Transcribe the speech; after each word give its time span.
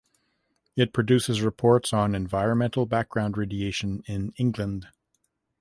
It 0.75 0.93
produces 0.93 1.43
reports 1.43 1.93
on 1.93 2.15
environmental 2.15 2.87
background 2.87 3.37
radiation 3.37 4.01
in 4.07 4.33
England. 4.35 4.87